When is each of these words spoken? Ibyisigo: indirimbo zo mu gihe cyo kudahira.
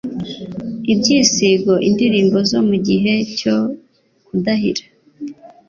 Ibyisigo: 0.93 1.73
indirimbo 1.87 2.37
zo 2.49 2.59
mu 2.67 2.75
gihe 2.87 3.13
cyo 3.37 3.57
kudahira. 4.25 4.83